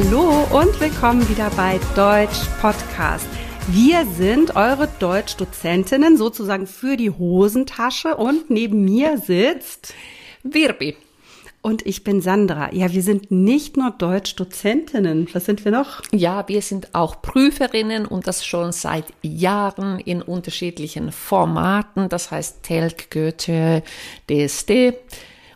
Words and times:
Hallo 0.00 0.46
und 0.52 0.78
willkommen 0.78 1.28
wieder 1.28 1.50
bei 1.56 1.80
Deutsch 1.96 2.46
Podcast. 2.60 3.26
Wir 3.66 4.06
sind 4.06 4.54
eure 4.54 4.86
Deutschdozentinnen 5.00 6.16
sozusagen 6.16 6.68
für 6.68 6.96
die 6.96 7.10
Hosentasche 7.10 8.14
und 8.14 8.48
neben 8.48 8.84
mir 8.84 9.18
sitzt 9.18 9.94
Wirbi. 10.44 10.96
Und 11.62 11.84
ich 11.84 12.04
bin 12.04 12.20
Sandra. 12.20 12.72
Ja, 12.72 12.92
wir 12.92 13.02
sind 13.02 13.32
nicht 13.32 13.76
nur 13.76 13.90
Deutschdozentinnen. 13.90 15.28
Was 15.32 15.46
sind 15.46 15.64
wir 15.64 15.72
noch? 15.72 16.00
Ja, 16.12 16.46
wir 16.46 16.62
sind 16.62 16.94
auch 16.94 17.20
Prüferinnen 17.20 18.06
und 18.06 18.28
das 18.28 18.46
schon 18.46 18.70
seit 18.70 19.06
Jahren 19.22 19.98
in 19.98 20.22
unterschiedlichen 20.22 21.10
Formaten. 21.10 22.08
Das 22.08 22.30
heißt 22.30 22.62
Telk, 22.62 23.10
Goethe, 23.10 23.82
DSD 24.30 24.94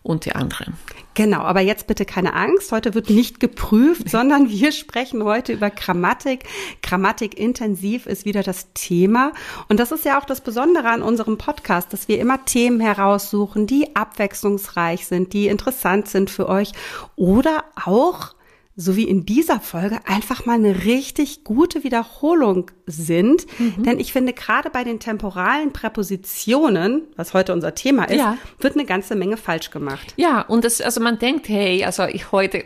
und 0.02 0.24
die 0.24 0.34
anderen. 0.34 0.74
Genau, 1.14 1.40
aber 1.40 1.60
jetzt 1.60 1.86
bitte 1.86 2.04
keine 2.04 2.34
Angst. 2.34 2.72
Heute 2.72 2.94
wird 2.94 3.10
nicht 3.10 3.38
geprüft, 3.38 4.08
sondern 4.08 4.48
wir 4.48 4.72
sprechen 4.72 5.22
heute 5.24 5.52
über 5.52 5.68
Grammatik. 5.68 6.44
Grammatik 6.82 7.38
intensiv 7.38 8.06
ist 8.06 8.24
wieder 8.24 8.42
das 8.42 8.72
Thema. 8.72 9.32
Und 9.68 9.78
das 9.78 9.92
ist 9.92 10.04
ja 10.04 10.18
auch 10.18 10.24
das 10.24 10.40
Besondere 10.40 10.88
an 10.88 11.02
unserem 11.02 11.36
Podcast, 11.36 11.92
dass 11.92 12.08
wir 12.08 12.18
immer 12.18 12.44
Themen 12.44 12.80
heraussuchen, 12.80 13.66
die 13.66 13.94
abwechslungsreich 13.94 15.06
sind, 15.06 15.34
die 15.34 15.48
interessant 15.48 16.08
sind 16.08 16.30
für 16.30 16.48
euch 16.48 16.72
oder 17.16 17.64
auch 17.84 18.34
so 18.74 18.96
wie 18.96 19.04
in 19.04 19.26
dieser 19.26 19.60
Folge 19.60 20.00
einfach 20.06 20.46
mal 20.46 20.54
eine 20.54 20.84
richtig 20.84 21.44
gute 21.44 21.84
Wiederholung 21.84 22.70
sind. 22.86 23.46
Mhm. 23.58 23.82
Denn 23.82 24.00
ich 24.00 24.12
finde, 24.12 24.32
gerade 24.32 24.70
bei 24.70 24.82
den 24.82 24.98
temporalen 24.98 25.72
Präpositionen, 25.72 27.02
was 27.16 27.34
heute 27.34 27.52
unser 27.52 27.74
Thema 27.74 28.04
ist, 28.04 28.18
ja. 28.18 28.38
wird 28.58 28.74
eine 28.74 28.86
ganze 28.86 29.14
Menge 29.14 29.36
falsch 29.36 29.70
gemacht. 29.70 30.14
Ja, 30.16 30.40
und 30.42 30.64
das, 30.64 30.80
also 30.80 31.00
man 31.00 31.18
denkt, 31.18 31.48
hey, 31.48 31.84
also 31.84 32.04
ich 32.04 32.32
heute 32.32 32.64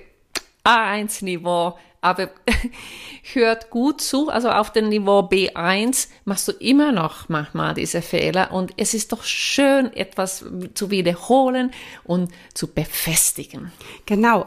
A1-Niveau, 0.64 1.76
aber 2.06 2.30
hört 3.34 3.70
gut 3.70 4.00
zu, 4.00 4.28
also 4.28 4.48
auf 4.50 4.72
dem 4.72 4.88
Niveau 4.88 5.20
B1 5.20 6.06
machst 6.24 6.46
du 6.46 6.52
immer 6.52 6.92
noch 6.92 7.28
manchmal 7.28 7.74
diese 7.74 8.00
Fehler 8.00 8.52
und 8.52 8.72
es 8.76 8.94
ist 8.94 9.10
doch 9.10 9.24
schön, 9.24 9.92
etwas 9.92 10.44
zu 10.74 10.90
wiederholen 10.92 11.72
und 12.04 12.30
zu 12.54 12.68
befestigen. 12.68 13.72
Genau, 14.06 14.46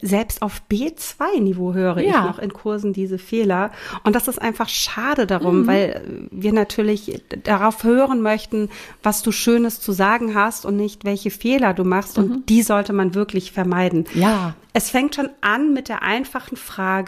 selbst 0.00 0.42
auf 0.42 0.62
B2-Niveau 0.70 1.74
höre 1.74 1.98
ja. 1.98 2.02
ich 2.02 2.14
noch 2.14 2.38
in 2.38 2.52
Kursen 2.52 2.92
diese 2.92 3.18
Fehler 3.18 3.72
und 4.04 4.14
das 4.14 4.28
ist 4.28 4.40
einfach 4.40 4.68
schade 4.68 5.26
darum, 5.26 5.62
mhm. 5.62 5.66
weil 5.66 6.28
wir 6.30 6.52
natürlich 6.52 7.22
darauf 7.42 7.82
hören 7.82 8.22
möchten, 8.22 8.70
was 9.02 9.22
du 9.22 9.32
Schönes 9.32 9.80
zu 9.80 9.90
sagen 9.90 10.36
hast 10.36 10.64
und 10.64 10.76
nicht 10.76 11.04
welche 11.04 11.32
Fehler 11.32 11.74
du 11.74 11.82
machst 11.82 12.16
mhm. 12.16 12.24
und 12.24 12.48
die 12.48 12.62
sollte 12.62 12.92
man 12.92 13.16
wirklich 13.16 13.50
vermeiden. 13.50 14.04
Ja. 14.14 14.54
Es 14.72 14.90
fängt 14.90 15.16
schon 15.16 15.30
an 15.40 15.72
mit 15.72 15.88
der 15.88 16.02
einfachen 16.02 16.56
Frage, 16.56 16.99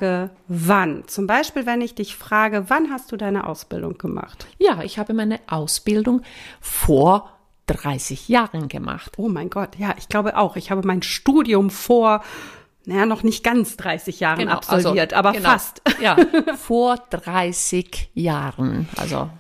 wann? 0.48 1.04
Zum 1.06 1.26
Beispiel, 1.26 1.66
wenn 1.66 1.80
ich 1.80 1.94
dich 1.94 2.16
frage, 2.16 2.64
wann 2.68 2.90
hast 2.90 3.12
du 3.12 3.16
deine 3.16 3.46
Ausbildung 3.46 3.98
gemacht? 3.98 4.46
Ja, 4.58 4.82
ich 4.82 4.98
habe 4.98 5.14
meine 5.14 5.40
Ausbildung 5.46 6.22
vor 6.60 7.30
30 7.66 8.28
Jahren 8.28 8.68
gemacht. 8.68 9.12
Oh 9.16 9.28
mein 9.28 9.50
Gott, 9.50 9.76
ja, 9.78 9.94
ich 9.98 10.08
glaube 10.08 10.36
auch. 10.36 10.56
Ich 10.56 10.70
habe 10.70 10.86
mein 10.86 11.02
Studium 11.02 11.70
vor 11.70 12.22
naja, 12.84 13.06
noch 13.06 13.22
nicht 13.22 13.44
ganz 13.44 13.76
30 13.76 14.18
Jahren 14.18 14.40
genau, 14.40 14.56
also 14.56 14.72
absolviert, 14.72 15.12
also, 15.12 15.28
aber 15.28 15.32
genau, 15.36 15.50
fast. 15.50 15.82
Ja, 16.00 16.16
vor 16.56 16.96
30 17.10 18.10
Jahren. 18.14 18.88
Also 18.96 19.30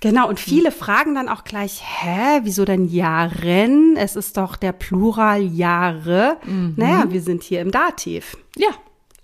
Genau, 0.00 0.28
und 0.28 0.38
viele 0.38 0.72
fragen 0.72 1.14
dann 1.14 1.28
auch 1.28 1.44
gleich, 1.44 1.82
hä, 1.82 2.40
wieso 2.42 2.64
denn 2.64 2.86
Jahren? 2.86 3.96
Es 3.96 4.14
ist 4.14 4.36
doch 4.36 4.56
der 4.56 4.72
Plural 4.72 5.42
Jahre. 5.42 6.36
Mhm. 6.44 6.74
Naja, 6.76 7.04
wir 7.08 7.22
sind 7.22 7.42
hier 7.42 7.60
im 7.60 7.70
Dativ. 7.70 8.36
Ja, 8.56 8.68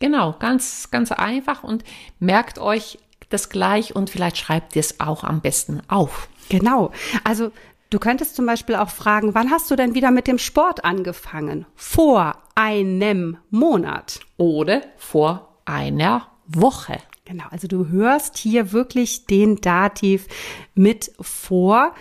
genau, 0.03 0.35
ganz, 0.41 0.91
ganz 0.91 1.13
einfach 1.13 1.63
und 1.63 1.85
merkt 2.19 2.59
euch 2.59 2.99
das 3.31 3.49
gleich 3.49 3.95
und 3.95 4.11
vielleicht 4.11 4.37
schreibt 4.37 4.77
ihr 4.77 4.81
es 4.81 4.99
auch 5.01 5.23
am 5.23 5.41
besten 5.41 5.81
auf. 5.89 6.29
Genau, 6.49 6.91
also 7.25 7.53
du 7.89 8.01
könntest 8.01 8.35
zum 8.35 8.45
Beispiel 8.45 8.75
auch 8.75 8.91
fragen, 8.91 9.35
wann 9.35 9.51
hast 9.51 9.71
du 9.71 9.77
denn 9.77 9.95
wieder 9.95 10.11
mit 10.11 10.27
dem 10.27 10.39
Sport 10.39 10.85
angefangen? 10.85 11.67
Vor 11.77 12.35
einem 12.57 13.39
Monat. 13.51 14.21
Oder 14.37 14.83
vor 14.97 15.57
einer 15.65 16.27
Woche. 16.49 16.99
Genau, 17.25 17.45
also 17.51 17.69
du 17.69 17.87
hörst 17.87 18.37
hier 18.37 18.73
wirklich 18.73 19.27
den 19.27 19.61
Dativ 19.61 20.27
mit 20.75 21.13
vor. 21.21 21.95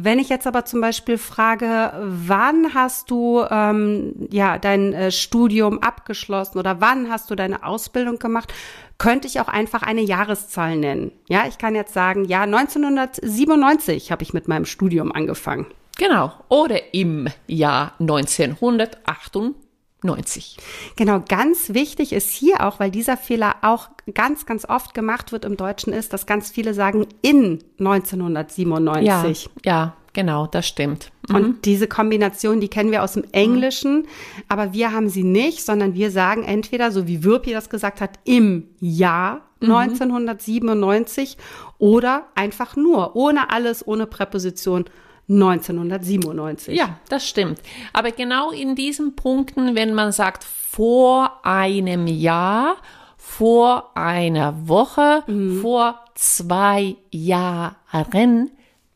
Wenn 0.00 0.20
ich 0.20 0.28
jetzt 0.28 0.46
aber 0.46 0.64
zum 0.64 0.80
Beispiel 0.80 1.18
frage, 1.18 1.92
wann 2.00 2.72
hast 2.72 3.10
du 3.10 3.42
ähm, 3.50 4.28
ja 4.30 4.56
dein 4.56 4.92
äh, 4.92 5.10
Studium 5.10 5.80
abgeschlossen 5.80 6.58
oder 6.58 6.80
wann 6.80 7.10
hast 7.10 7.30
du 7.30 7.34
deine 7.34 7.64
Ausbildung 7.64 8.20
gemacht, 8.20 8.54
könnte 8.98 9.26
ich 9.26 9.40
auch 9.40 9.48
einfach 9.48 9.82
eine 9.82 10.02
Jahreszahl 10.02 10.76
nennen. 10.76 11.10
Ja, 11.28 11.46
ich 11.48 11.58
kann 11.58 11.74
jetzt 11.74 11.94
sagen, 11.94 12.26
ja, 12.26 12.42
1997 12.42 14.12
habe 14.12 14.22
ich 14.22 14.32
mit 14.32 14.46
meinem 14.46 14.66
Studium 14.66 15.10
angefangen. 15.10 15.66
Genau, 15.96 16.32
oder 16.48 16.94
im 16.94 17.28
Jahr 17.48 17.94
1998. 17.98 19.67
90. 20.02 20.58
Genau, 20.96 21.22
ganz 21.26 21.74
wichtig 21.74 22.12
ist 22.12 22.30
hier 22.30 22.64
auch, 22.64 22.78
weil 22.78 22.90
dieser 22.90 23.16
Fehler 23.16 23.56
auch 23.62 23.88
ganz, 24.14 24.46
ganz 24.46 24.64
oft 24.64 24.94
gemacht 24.94 25.32
wird 25.32 25.44
im 25.44 25.56
Deutschen 25.56 25.92
ist, 25.92 26.12
dass 26.12 26.26
ganz 26.26 26.50
viele 26.50 26.72
sagen 26.72 27.06
in 27.20 27.64
1997. 27.80 29.50
Ja, 29.64 29.72
ja 29.72 29.96
genau, 30.12 30.46
das 30.46 30.68
stimmt. 30.68 31.10
Mhm. 31.28 31.34
Und 31.34 31.64
diese 31.64 31.88
Kombination, 31.88 32.60
die 32.60 32.68
kennen 32.68 32.92
wir 32.92 33.02
aus 33.02 33.14
dem 33.14 33.24
Englischen, 33.32 34.02
mhm. 34.02 34.06
aber 34.46 34.72
wir 34.72 34.92
haben 34.92 35.08
sie 35.08 35.24
nicht, 35.24 35.64
sondern 35.64 35.94
wir 35.94 36.12
sagen 36.12 36.44
entweder, 36.44 36.92
so 36.92 37.08
wie 37.08 37.24
Wirpi 37.24 37.52
das 37.52 37.68
gesagt 37.68 38.00
hat, 38.00 38.20
im 38.24 38.68
Jahr 38.78 39.42
mhm. 39.60 39.72
1997 39.72 41.36
oder 41.78 42.28
einfach 42.36 42.76
nur, 42.76 43.16
ohne 43.16 43.50
alles, 43.50 43.86
ohne 43.86 44.06
Präposition 44.06 44.84
1997. 45.28 46.74
Ja, 46.74 46.98
das 47.08 47.28
stimmt. 47.28 47.60
Aber 47.92 48.10
genau 48.12 48.50
in 48.50 48.74
diesen 48.74 49.14
Punkten, 49.14 49.74
wenn 49.74 49.94
man 49.94 50.12
sagt 50.12 50.44
vor 50.44 51.40
einem 51.44 52.06
Jahr, 52.06 52.76
vor 53.16 53.96
einer 53.96 54.68
Woche, 54.68 55.22
mhm. 55.26 55.60
vor 55.60 56.04
zwei 56.14 56.96
Jahren, 57.10 58.50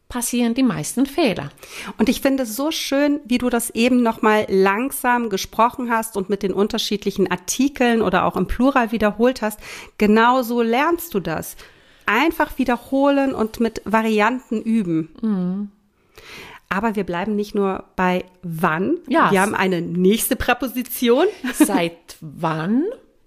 passieren 0.09 0.53
die 0.53 0.63
meisten 0.63 1.07
Fehler. 1.07 1.51
Und 1.97 2.11
ich 2.11 2.21
finde 2.21 2.43
es 2.43 2.55
so 2.55 2.71
schön, 2.71 3.21
wie 3.25 3.39
du 3.39 3.49
das 3.49 3.71
eben 3.71 4.03
noch 4.03 4.21
mal 4.21 4.47
langsam 4.49 5.31
gesprochen 5.31 5.91
hast 5.91 6.19
und 6.19 6.29
mit 6.29 6.43
den 6.43 6.53
unterschiedlichen 6.53 7.31
Artikeln 7.31 8.03
oder 8.03 8.27
auch 8.27 8.37
im 8.37 8.47
Plural 8.47 8.93
wiederholt 8.93 9.41
hast. 9.41 9.59
Genauso 9.97 10.61
lernst 10.61 11.15
du 11.15 11.21
das. 11.21 11.57
Einfach 12.05 12.59
wiederholen 12.59 13.35
und 13.35 13.61
mit 13.61 13.81
Varianten 13.87 14.61
üben. 14.61 15.15
Mhm. 15.23 15.71
Aber 16.69 16.97
wir 16.97 17.05
bleiben 17.05 17.37
nicht 17.37 17.55
nur 17.55 17.85
bei 17.97 18.25
wann. 18.43 18.97
Ja. 19.09 19.31
Wir 19.31 19.43
haben 19.43 19.55
eine 19.55 19.83
nächste 19.83 20.37
Präposition. 20.37 21.27
Seit 21.53 22.17
wann? 22.21 22.85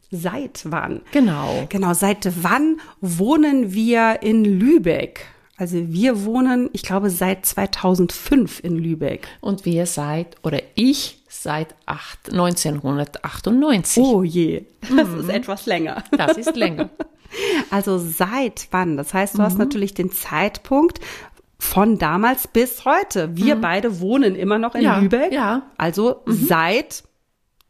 Seit 0.09 0.61
wann? 0.65 1.01
Genau. 1.11 1.65
Genau, 1.69 1.93
seit 1.93 2.43
wann 2.43 2.79
wohnen 3.01 3.73
wir 3.73 4.19
in 4.23 4.45
Lübeck? 4.45 5.27
Also 5.57 5.77
wir 5.77 6.25
wohnen, 6.25 6.69
ich 6.73 6.83
glaube, 6.83 7.09
seit 7.09 7.45
2005 7.45 8.61
in 8.63 8.77
Lübeck. 8.77 9.27
Und 9.41 9.63
wir 9.65 9.85
seit, 9.85 10.35
oder 10.43 10.61
ich 10.75 11.19
seit 11.29 11.75
8, 11.85 12.31
1998. 12.31 14.03
Oh 14.03 14.23
je, 14.23 14.65
das 14.81 15.07
mhm. 15.07 15.19
ist 15.19 15.29
etwas 15.29 15.65
länger. 15.65 16.03
Das 16.11 16.37
ist 16.37 16.55
länger. 16.55 16.89
Also 17.69 17.97
seit 17.97 18.67
wann? 18.71 18.95
Das 18.95 19.13
heißt, 19.13 19.33
du 19.33 19.39
mhm. 19.39 19.45
hast 19.45 19.57
natürlich 19.57 19.93
den 19.93 20.09
Zeitpunkt, 20.09 21.01
von 21.57 21.97
damals 21.97 22.47
bis 22.47 22.85
heute. 22.85 23.35
Wir 23.35 23.55
mhm. 23.55 23.61
beide 23.61 23.99
wohnen 23.99 24.35
immer 24.35 24.57
noch 24.57 24.75
in 24.75 24.81
ja, 24.81 24.97
Lübeck. 24.99 25.31
Ja. 25.31 25.63
Also 25.77 26.21
mhm. 26.25 26.33
seit 26.33 27.03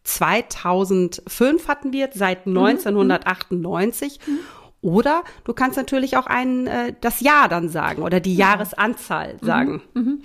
2005 0.03 1.67
hatten 1.67 1.93
wir, 1.93 2.09
seit 2.13 2.47
1998. 2.47 4.19
Mhm. 4.25 4.33
mhm. 4.33 4.39
Oder 4.81 5.23
du 5.45 5.53
kannst 5.53 5.77
natürlich 5.77 6.15
auch 6.15 6.27
ein, 6.27 6.67
äh, 6.67 6.93
das 7.01 7.19
Jahr 7.19 7.49
dann 7.49 7.69
sagen 7.69 8.03
oder 8.03 8.19
die 8.19 8.35
ja. 8.35 8.49
Jahresanzahl 8.49 9.33
mhm. 9.41 9.45
sagen. 9.45 9.81
Mhm. 9.95 10.21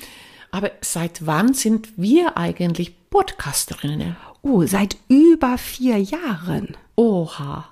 Aber 0.50 0.70
seit 0.82 1.26
wann 1.26 1.54
sind 1.54 1.96
wir 1.96 2.36
eigentlich 2.36 3.08
Podcasterinnen? 3.08 4.16
Oh, 4.42 4.66
seit 4.66 4.98
über 5.08 5.56
vier 5.56 5.98
Jahren. 5.98 6.76
Oha. 6.94 7.70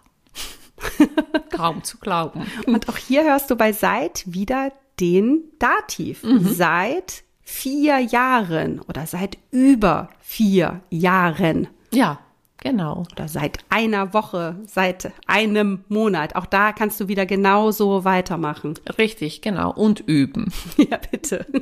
Kaum 1.55 1.85
zu 1.85 1.99
glauben. 1.99 2.47
Und 2.67 2.89
auch 2.89 2.97
hier 2.97 3.25
hörst 3.25 3.51
du 3.51 3.57
bei 3.57 3.73
seit 3.73 4.25
wieder 4.27 4.73
den 5.01 5.43
Dativ. 5.59 6.23
Mhm. 6.23 6.47
Seit 6.47 7.23
vier 7.43 7.99
Jahren 7.99 8.81
oder 8.81 9.07
seit 9.07 9.39
über 9.51 10.11
vier 10.21 10.81
Jahren. 10.91 11.69
Ja, 11.93 12.19
genau. 12.59 13.05
Oder 13.13 13.29
seit 13.29 13.59
einer 13.71 14.13
Woche, 14.13 14.57
seit 14.67 15.13
einem 15.27 15.85
Monat. 15.89 16.37
Auch 16.37 16.47
da 16.47 16.73
kannst 16.73 17.01
du 17.01 17.09
wieder 17.09 17.25
genauso 17.25 18.05
weitermachen. 18.05 18.75
Richtig, 18.99 19.41
genau. 19.41 19.73
Und 19.73 20.01
üben. 20.01 20.53
Ja, 20.91 20.99
bitte. 21.11 21.47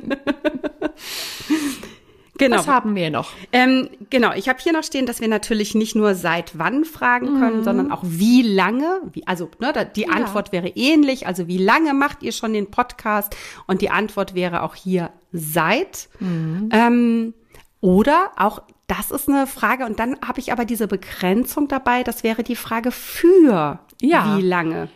Genau. 2.37 2.57
Was 2.57 2.67
haben 2.67 2.95
wir 2.95 3.09
noch? 3.09 3.31
Ähm, 3.51 3.89
genau, 4.09 4.33
ich 4.33 4.47
habe 4.49 4.59
hier 4.61 4.73
noch 4.73 4.83
stehen, 4.83 5.05
dass 5.05 5.21
wir 5.21 5.27
natürlich 5.27 5.75
nicht 5.75 5.95
nur 5.95 6.15
seit 6.15 6.57
wann 6.57 6.85
fragen 6.85 7.39
können, 7.39 7.59
Mhm. 7.59 7.63
sondern 7.63 7.91
auch 7.91 8.01
wie 8.03 8.41
lange. 8.43 9.01
Wie, 9.13 9.25
also 9.27 9.49
ne, 9.59 9.73
die 9.95 10.09
Antwort 10.09 10.51
wäre 10.51 10.67
ähnlich. 10.69 11.27
Also 11.27 11.47
wie 11.47 11.57
lange 11.57 11.93
macht 11.93 12.23
ihr 12.23 12.31
schon 12.31 12.53
den 12.53 12.69
Podcast? 12.71 13.35
Und 13.65 13.81
die 13.81 13.89
Antwort 13.89 14.35
wäre 14.35 14.61
auch 14.63 14.75
hier 14.75 15.09
seit. 15.31 16.09
Mhm. 16.19 16.69
Ähm, 16.71 17.33
oder 17.81 18.31
auch, 18.37 18.61
das 18.87 19.11
ist 19.11 19.27
eine 19.29 19.47
Frage. 19.47 19.85
Und 19.85 19.99
dann 19.99 20.17
habe 20.25 20.39
ich 20.39 20.51
aber 20.51 20.65
diese 20.65 20.87
Begrenzung 20.87 21.67
dabei. 21.67 22.03
Das 22.03 22.23
wäre 22.23 22.43
die 22.43 22.55
Frage 22.55 22.91
für 22.91 23.79
Ja. 24.01 24.37
wie 24.37 24.41
lange. 24.41 24.89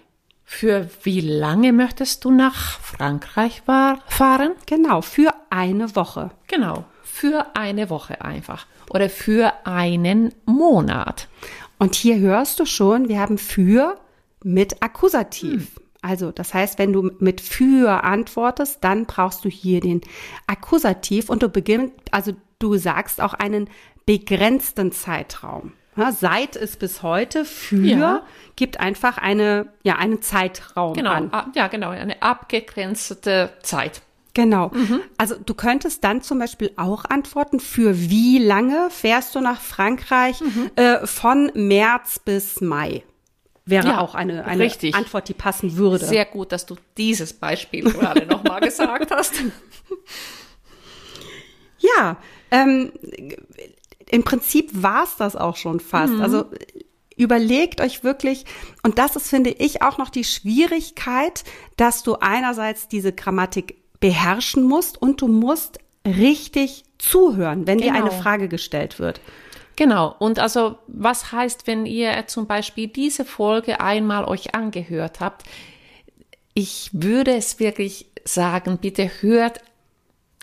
Für 0.43 0.89
wie 1.03 1.21
lange 1.21 1.71
möchtest 1.71 2.25
du 2.25 2.31
nach 2.31 2.77
Frankreich 2.81 3.61
fahren? 3.65 4.51
Genau, 4.65 5.01
für 5.01 5.33
eine 5.49 5.95
Woche. 5.95 6.31
Genau, 6.47 6.83
für 7.21 7.45
eine 7.55 7.91
Woche 7.91 8.21
einfach. 8.21 8.65
Oder 8.89 9.07
für 9.07 9.53
einen 9.63 10.33
Monat. 10.45 11.27
Und 11.77 11.93
hier 11.93 12.17
hörst 12.17 12.59
du 12.59 12.65
schon, 12.65 13.09
wir 13.09 13.19
haben 13.19 13.37
für 13.37 13.99
mit 14.43 14.81
Akkusativ. 14.81 15.79
Also, 16.01 16.31
das 16.31 16.55
heißt, 16.55 16.79
wenn 16.79 16.93
du 16.93 17.11
mit 17.19 17.39
für 17.39 18.03
antwortest, 18.03 18.83
dann 18.83 19.05
brauchst 19.05 19.45
du 19.45 19.49
hier 19.49 19.81
den 19.81 20.01
Akkusativ 20.47 21.29
und 21.29 21.43
du 21.43 21.49
beginnst, 21.49 21.93
also 22.09 22.31
du 22.57 22.75
sagst 22.77 23.21
auch 23.21 23.35
einen 23.35 23.69
begrenzten 24.07 24.91
Zeitraum. 24.91 25.73
Ja, 25.95 26.11
seit 26.11 26.55
ist 26.55 26.79
bis 26.79 27.03
heute, 27.03 27.45
für 27.45 27.85
Ja. 27.85 28.23
gibt 28.55 28.79
einfach 28.79 29.19
eine, 29.19 29.67
ja, 29.83 29.97
einen 29.97 30.23
Zeitraum 30.23 30.95
Genau, 30.95 31.11
an. 31.11 31.29
ah, 31.31 31.45
ja, 31.53 31.67
genau, 31.67 31.89
eine 31.89 32.19
abgegrenzte 32.23 33.51
Zeit. 33.61 34.01
Genau. 34.33 34.71
Also 35.17 35.35
du 35.35 35.53
könntest 35.53 36.03
dann 36.03 36.21
zum 36.21 36.39
Beispiel 36.39 36.71
auch 36.77 37.05
antworten, 37.05 37.59
für 37.59 37.99
wie 37.99 38.37
lange 38.37 38.89
fährst 38.89 39.35
du 39.35 39.41
nach 39.41 39.59
Frankreich 39.59 40.41
äh, 40.75 41.05
von 41.05 41.51
März 41.53 42.19
bis 42.19 42.61
Mai? 42.61 43.03
Wäre 43.65 43.87
Ja, 43.87 43.99
auch 44.01 44.15
eine, 44.15 44.45
eine 44.45 44.63
richtig. 44.63 44.95
Antwort, 44.95 45.27
die 45.29 45.33
passen 45.33 45.75
würde. 45.77 46.05
Sehr 46.05 46.25
gut, 46.25 46.51
dass 46.51 46.65
du 46.65 46.75
dieses 46.97 47.33
Beispiel 47.33 47.83
gerade 47.83 48.25
nochmal 48.25 48.61
gesagt 48.61 49.11
hast. 49.11 49.33
Ja, 51.79 52.17
ähm, 52.51 52.91
im 54.09 54.23
Prinzip 54.23 54.69
war's 54.73 55.15
das 55.17 55.35
auch 55.35 55.55
schon 55.57 55.79
fast. 55.79 56.13
Also 56.19 56.45
überlegt 57.15 57.81
euch 57.81 58.03
wirklich, 58.03 58.45
und 58.83 58.97
das 58.97 59.15
ist, 59.15 59.29
finde 59.29 59.51
ich, 59.51 59.81
auch 59.81 59.97
noch 59.97 60.09
die 60.09 60.23
Schwierigkeit, 60.23 61.43
dass 61.77 62.03
du 62.03 62.15
einerseits 62.15 62.87
diese 62.87 63.13
Grammatik 63.13 63.80
beherrschen 64.01 64.63
musst 64.63 65.01
und 65.01 65.21
du 65.21 65.27
musst 65.29 65.79
richtig 66.05 66.83
zuhören, 66.97 67.65
wenn 67.67 67.77
dir 67.77 67.93
Genau. 67.93 68.07
eine 68.07 68.11
Frage 68.11 68.49
gestellt 68.49 68.99
wird. 68.99 69.21
Genau. 69.77 70.13
Und 70.19 70.39
also, 70.39 70.77
was 70.87 71.31
heißt, 71.31 71.65
wenn 71.67 71.85
ihr 71.85 72.27
zum 72.27 72.45
Beispiel 72.45 72.87
diese 72.87 73.23
Folge 73.23 73.79
einmal 73.79 74.25
euch 74.25 74.53
angehört 74.53 75.21
habt? 75.21 75.43
Ich 76.53 76.89
würde 76.91 77.33
es 77.35 77.59
wirklich 77.59 78.07
sagen, 78.25 78.77
bitte 78.77 79.09
hört 79.21 79.61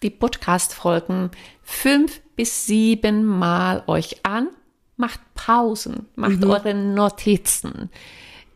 die 0.03 0.11
Podcast-Folgen 0.11 1.31
fünf 1.63 2.21
bis 2.37 2.67
sieben 2.67 3.25
Mal 3.25 3.83
euch 3.87 4.25
an, 4.25 4.49
macht 4.97 5.21
Pausen, 5.35 6.07
macht 6.17 6.45
eure 6.45 6.73
Notizen, 6.75 7.91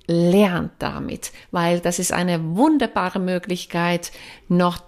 lernt 0.07 0.73
damit, 0.79 1.33
weil 1.51 1.81
das 1.81 1.99
ist 1.99 2.13
eine 2.13 2.57
wunderbare 2.57 3.19
Möglichkeit, 3.19 4.13
noch 4.49 4.81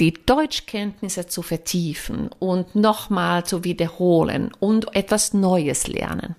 die 0.00 0.12
Deutschkenntnisse 0.12 1.26
zu 1.26 1.42
vertiefen 1.42 2.30
und 2.38 2.74
nochmal 2.74 3.44
zu 3.44 3.64
wiederholen 3.64 4.50
und 4.58 4.94
etwas 4.96 5.34
Neues 5.34 5.86
lernen. 5.86 6.34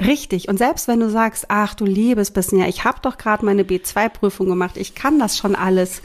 Richtig. 0.00 0.48
Und 0.48 0.58
selbst 0.58 0.86
wenn 0.86 1.00
du 1.00 1.10
sagst, 1.10 1.46
ach 1.48 1.74
du 1.74 1.84
liebes 1.84 2.30
bisschen, 2.30 2.60
ja, 2.60 2.68
ich 2.68 2.84
habe 2.84 3.00
doch 3.02 3.18
gerade 3.18 3.44
meine 3.44 3.64
B2-Prüfung 3.64 4.48
gemacht, 4.48 4.76
ich 4.76 4.94
kann 4.94 5.18
das 5.18 5.36
schon 5.36 5.56
alles, 5.56 6.02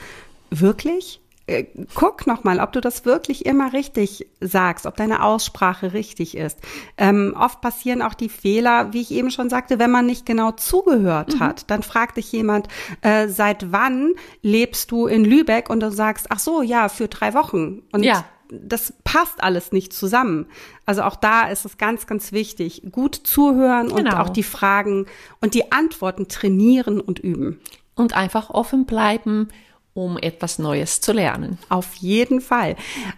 wirklich? 0.50 1.20
Äh, 1.46 1.66
Guck 1.94 2.26
noch 2.26 2.44
mal, 2.46 2.60
ob 2.62 2.72
du 2.72 2.80
das 2.80 3.04
wirklich 3.06 3.46
immer 3.46 3.74
richtig 3.74 4.28
sagst, 4.40 4.86
ob 4.86 4.96
deine 4.96 5.24
Aussprache 5.24 5.92
richtig 5.94 6.38
ist. 6.38 6.58
Ähm, 6.98 7.36
oft 7.38 7.60
passieren 7.60 8.02
auch 8.02 8.14
die 8.14 8.30
Fehler, 8.30 8.94
wie 8.94 9.02
ich 9.02 9.12
eben 9.12 9.30
schon 9.30 9.50
sagte, 9.50 9.78
wenn 9.78 9.92
man 9.92 10.06
nicht 10.06 10.26
genau 10.26 10.52
zugehört 10.52 11.40
hat. 11.42 11.70
Dann 11.70 11.84
fragt 11.84 12.16
dich 12.18 12.32
jemand, 12.32 12.70
äh, 13.02 13.28
seit 13.28 13.72
wann 13.74 14.14
lebst 14.42 14.92
du 14.92 15.06
in 15.08 15.26
Lübeck? 15.26 15.70
Und 15.70 15.82
du 15.82 15.92
sagst, 15.92 16.28
ach 16.30 16.40
so, 16.40 16.62
ja, 16.62 16.88
für 16.88 17.10
drei 17.10 17.34
Wochen. 17.34 17.82
Und 17.92 18.04
Ja. 18.04 18.24
das 18.50 18.94
passt 19.04 19.44
alles 19.44 19.72
nicht 19.74 19.92
zusammen. 19.94 20.46
Also 20.86 21.02
auch 21.04 21.16
da 21.18 21.48
ist 21.50 21.66
es 21.66 21.78
ganz, 21.78 22.08
ganz 22.08 22.32
wichtig, 22.32 22.84
gut 22.92 23.16
zuhören 23.16 23.90
und 23.92 24.06
Genau. 24.06 24.18
auch 24.22 24.30
die 24.30 24.44
Fragen 24.44 25.08
und 25.42 25.56
die 25.56 25.72
Antworten 25.74 26.28
trainieren 26.30 27.02
und 27.02 27.20
üben. 27.20 27.60
Und 27.96 28.16
einfach 28.16 28.50
offen 28.50 28.86
bleiben, 28.86 29.50
um 29.94 30.18
etwas 30.18 30.60
Neues 30.60 31.02
zu 31.02 31.12
lernen. 31.14 31.58
Auf 31.70 31.96
jeden 31.96 32.42
Fall. 32.42 32.76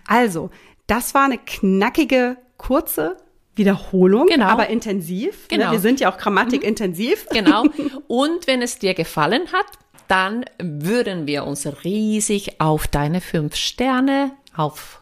Also, 0.07 0.49
das 0.87 1.13
war 1.13 1.25
eine 1.25 1.37
knackige, 1.37 2.37
kurze 2.57 3.17
Wiederholung, 3.55 4.27
Genau. 4.27 4.47
aber 4.47 4.67
intensiv. 4.69 5.47
Genau. 5.47 5.67
Ne? 5.67 5.71
Wir 5.73 5.79
sind 5.79 5.99
ja 5.99 6.11
auch 6.11 6.17
grammatikintensiv. 6.17 7.27
Genau. 7.31 7.63
Und 8.07 8.47
wenn 8.47 8.61
es 8.61 8.79
dir 8.79 8.93
gefallen 8.93 9.43
hat, 9.53 9.65
dann 10.07 10.45
würden 10.61 11.25
wir 11.25 11.45
uns 11.45 11.65
riesig 11.83 12.59
auf 12.59 12.87
deine 12.87 13.21
fünf 13.21 13.55
Sterne 13.55 14.31
auf 14.55 15.01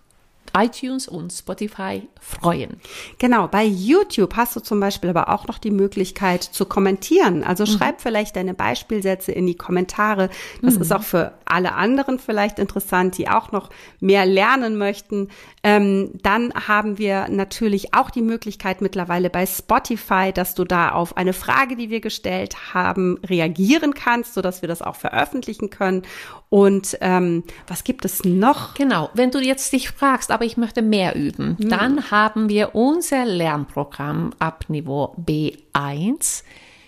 iTunes 0.56 1.08
und 1.08 1.32
Spotify 1.32 2.08
freuen. 2.20 2.78
Genau, 3.18 3.48
bei 3.48 3.64
YouTube 3.64 4.36
hast 4.36 4.56
du 4.56 4.60
zum 4.60 4.80
Beispiel 4.80 5.10
aber 5.10 5.30
auch 5.30 5.48
noch 5.48 5.58
die 5.58 5.72
Möglichkeit 5.72 6.44
zu 6.44 6.66
kommentieren. 6.66 7.44
Also 7.44 7.66
schreib 7.66 8.02
vielleicht 8.02 8.36
deine 8.36 8.54
Beispielsätze 8.54 9.32
in 9.32 9.48
die 9.48 9.56
Kommentare. 9.56 10.30
Das 10.62 10.76
ist 10.76 10.94
auch 10.94 11.04
für 11.04 11.34
alle 11.46 11.74
anderen 11.74 12.20
vielleicht 12.20 12.60
interessant, 12.60 13.18
die 13.18 13.30
auch 13.30 13.52
noch 13.52 13.70
mehr 14.00 14.26
lernen 14.26 14.78
möchten. 14.78 15.30
Ähm, 15.64 16.12
dann 16.22 16.54
haben 16.54 16.98
wir 16.98 17.28
natürlich 17.30 17.94
auch 17.94 18.10
die 18.10 18.22
Möglichkeit 18.22 18.82
mittlerweile 18.82 19.30
bei 19.30 19.46
Spotify, 19.46 20.32
dass 20.34 20.56
du 20.56 20.64
da 20.64 20.92
auf 20.92 21.18
eine 21.18 21.34
Frage, 21.34 21.76
die 21.76 21.90
wir 21.90 22.00
gestellt 22.00 22.74
haben, 22.74 23.20
reagieren 23.26 23.94
kannst, 23.94 24.34
sodass 24.34 24.62
wir 24.62 24.70
das 24.70 24.82
auch 24.82 24.96
veröffentlichen 24.96 25.70
können. 25.70 26.04
Und 26.50 26.98
ähm, 27.02 27.44
was 27.68 27.84
gibt 27.84 28.06
es 28.06 28.24
noch? 28.24 28.76
Genau, 28.76 29.10
wenn 29.16 29.32
du 29.32 29.40
jetzt 29.40 29.74
dich 29.74 29.90
fragst, 29.90 30.30
aber 30.30 30.43
ich 30.44 30.58
möchte 30.58 30.82
mehr 30.82 31.16
üben, 31.16 31.58
dann 31.60 32.12
haben 32.12 32.50
wir 32.50 32.76
unser 32.76 33.26
Lernprogramm 33.26 34.34
ab 34.40 34.66
Niveau 34.68 35.16
B1, 35.18 36.44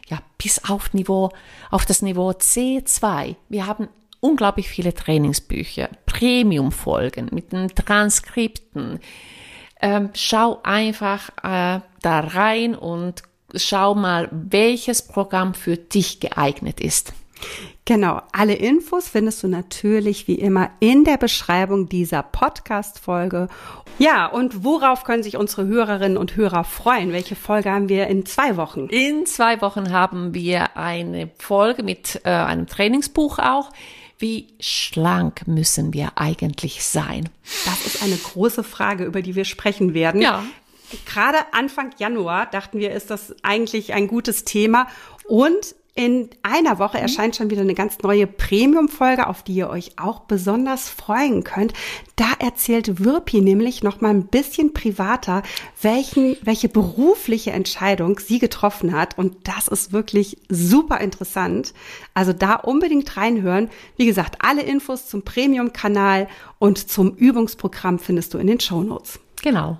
ja, 0.07 0.19
bis 0.37 0.63
auf 0.69 0.93
Niveau, 0.93 1.31
auf 1.71 1.85
das 1.85 2.01
Niveau 2.01 2.31
C2. 2.31 3.35
Wir 3.49 3.67
haben 3.67 3.87
unglaublich 4.19 4.69
viele 4.69 4.93
Trainingsbücher, 4.93 5.89
Premium-Folgen 6.05 7.29
mit 7.31 7.51
den 7.51 7.69
Transkripten. 7.69 8.99
Ähm, 9.81 10.09
schau 10.13 10.61
einfach 10.63 11.29
äh, 11.43 11.81
da 12.01 12.19
rein 12.19 12.75
und 12.75 13.23
schau 13.53 13.95
mal, 13.95 14.29
welches 14.31 15.01
Programm 15.01 15.53
für 15.53 15.77
dich 15.77 16.19
geeignet 16.19 16.79
ist. 16.79 17.13
Genau, 17.85 18.21
alle 18.31 18.55
Infos 18.55 19.07
findest 19.07 19.43
du 19.43 19.47
natürlich 19.47 20.27
wie 20.27 20.35
immer 20.35 20.71
in 20.79 21.03
der 21.03 21.17
Beschreibung 21.17 21.87
dieser 21.87 22.23
Podcast-Folge. 22.23 23.47
Ja, 23.99 24.25
und 24.25 24.63
worauf 24.63 25.03
können 25.03 25.23
sich 25.23 25.37
unsere 25.37 25.65
Hörerinnen 25.67 26.17
und 26.17 26.35
Hörer 26.35 26.63
freuen? 26.63 27.13
Welche 27.13 27.35
Folge 27.35 27.71
haben 27.71 27.87
wir 27.87 28.07
in 28.07 28.25
zwei 28.25 28.57
Wochen? 28.57 28.87
In 28.87 29.25
zwei 29.25 29.61
Wochen 29.61 29.91
haben 29.91 30.33
wir 30.33 30.75
eine 30.75 31.29
Folge 31.37 31.83
mit 31.83 32.21
äh, 32.23 32.29
einem 32.29 32.67
Trainingsbuch 32.67 33.39
auch. 33.39 33.71
Wie 34.17 34.47
schlank 34.59 35.47
müssen 35.47 35.93
wir 35.93 36.13
eigentlich 36.15 36.83
sein? 36.83 37.29
Das 37.65 37.85
ist 37.85 38.01
eine 38.01 38.15
große 38.15 38.63
Frage, 38.63 39.03
über 39.03 39.21
die 39.21 39.35
wir 39.35 39.45
sprechen 39.45 39.93
werden. 39.93 40.21
Ja. 40.21 40.43
Gerade 41.05 41.37
Anfang 41.51 41.91
Januar 41.97 42.45
dachten 42.45 42.79
wir, 42.79 42.91
ist 42.91 43.09
das 43.09 43.35
eigentlich 43.43 43.93
ein 43.93 44.07
gutes 44.07 44.45
Thema. 44.45 44.87
Und 45.27 45.75
in 45.97 46.29
einer 46.43 46.77
Woche 46.77 46.99
erscheint 46.99 47.37
schon 47.37 47.49
wieder 47.49 47.61
eine 47.61 47.73
ganz 47.73 47.99
neue 47.99 48.27
Premium-Folge, 48.27 49.27
auf 49.27 49.43
die 49.43 49.55
ihr 49.55 49.69
euch 49.69 49.93
auch 49.95 50.19
besonders 50.19 50.89
freuen 50.89 51.45
könnt. 51.45 51.73
Da 52.17 52.33
erzählt 52.39 53.03
Wirpi 53.03 53.39
nämlich 53.39 53.81
noch 53.81 54.01
mal 54.01 54.09
ein 54.09 54.27
bisschen 54.27 54.73
privater, 54.73 55.41
welchen, 55.81 56.35
welche 56.43 56.67
berufliche 56.67 57.51
Entscheidung 57.51 58.19
sie 58.19 58.39
getroffen 58.39 58.91
hat. 58.91 59.17
Und 59.17 59.47
das 59.47 59.69
ist 59.69 59.93
wirklich 59.93 60.37
super 60.49 60.99
interessant. 60.99 61.73
Also 62.13 62.33
da 62.33 62.55
unbedingt 62.55 63.15
reinhören. 63.15 63.69
Wie 63.95 64.05
gesagt, 64.05 64.39
alle 64.39 64.63
Infos 64.63 65.07
zum 65.07 65.21
Premium-Kanal 65.21 66.27
und 66.59 66.89
zum 66.89 67.15
Übungsprogramm 67.15 67.99
findest 67.99 68.33
du 68.33 68.37
in 68.37 68.47
den 68.47 68.59
Show 68.59 68.83
Notes. 68.83 69.21
Genau. 69.41 69.79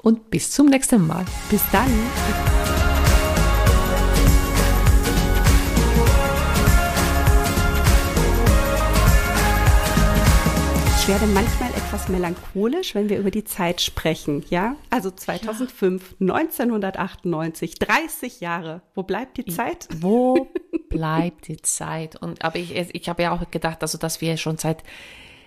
Und 0.00 0.30
bis 0.30 0.52
zum 0.52 0.66
nächsten 0.66 1.04
Mal. 1.04 1.24
Bis 1.50 1.62
dann. 1.72 1.90
Ich 11.06 11.12
werde 11.12 11.28
manchmal 11.28 11.70
etwas 11.70 12.08
melancholisch, 12.08 12.96
wenn 12.96 13.08
wir 13.08 13.20
über 13.20 13.30
die 13.30 13.44
Zeit 13.44 13.80
sprechen, 13.80 14.44
ja? 14.50 14.74
Also 14.90 15.12
2005, 15.12 16.16
ja. 16.18 16.34
1998, 16.34 17.76
30 17.76 18.40
Jahre. 18.40 18.82
Wo 18.92 19.04
bleibt 19.04 19.36
die 19.36 19.44
Zeit? 19.44 19.86
Wo 20.00 20.50
bleibt 20.88 21.46
die 21.46 21.58
Zeit? 21.58 22.16
Und 22.16 22.44
aber 22.44 22.56
ich, 22.56 22.74
ich 22.74 23.08
habe 23.08 23.22
ja 23.22 23.30
auch 23.30 23.48
gedacht, 23.52 23.82
also 23.82 23.98
dass 23.98 24.20
wir 24.20 24.36
schon 24.36 24.58
seit 24.58 24.82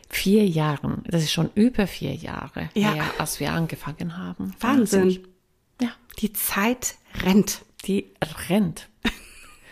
vier 0.07 0.47
Jahren, 0.47 1.03
das 1.05 1.23
ist 1.23 1.33
schon 1.33 1.49
über 1.55 1.87
vier 1.87 2.13
Jahre 2.15 2.69
ja. 2.73 2.93
her, 2.93 3.03
als 3.17 3.41
wir 3.41 3.51
angefangen 3.51 4.17
haben. 4.17 4.55
Wahnsinn. 4.61 5.01
Wahnsinn. 5.03 5.27
Ja. 5.81 5.89
Die 6.19 6.31
Zeit 6.31 6.95
rennt. 7.25 7.65
Die 7.83 8.13
rennt. 8.47 8.87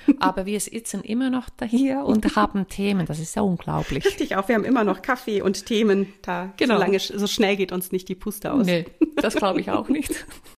Aber 0.20 0.46
wir 0.46 0.60
sitzen 0.60 1.02
immer 1.02 1.30
noch 1.30 1.50
da 1.50 1.66
hier 1.66 2.04
und 2.04 2.36
haben 2.36 2.68
Themen. 2.68 3.06
Das 3.06 3.20
ist 3.20 3.36
ja 3.36 3.42
unglaublich. 3.42 4.06
Richtig, 4.06 4.36
auch 4.36 4.48
wir 4.48 4.56
haben 4.56 4.66
immer 4.66 4.84
noch 4.84 5.02
Kaffee 5.02 5.42
und 5.42 5.66
Themen 5.66 6.14
da. 6.22 6.54
Genau. 6.58 6.76
Solange, 6.76 7.00
so 7.00 7.28
schnell 7.28 7.56
geht 7.56 7.72
uns 7.72 7.92
nicht 7.92 8.10
die 8.10 8.16
Puste 8.16 8.52
aus. 8.52 8.66
Nee, 8.66 8.86
das 9.16 9.36
glaube 9.36 9.62
ich 9.62 9.72
auch 9.72 9.90
nicht. 9.90 10.26